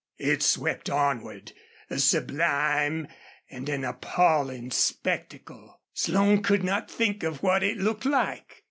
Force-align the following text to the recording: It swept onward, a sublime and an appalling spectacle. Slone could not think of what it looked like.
It 0.17 0.41
swept 0.41 0.89
onward, 0.89 1.51
a 1.91 1.99
sublime 1.99 3.07
and 3.51 3.69
an 3.69 3.83
appalling 3.85 4.71
spectacle. 4.71 5.79
Slone 5.93 6.41
could 6.41 6.63
not 6.63 6.89
think 6.89 7.21
of 7.21 7.43
what 7.43 7.61
it 7.61 7.77
looked 7.77 8.05
like. 8.07 8.55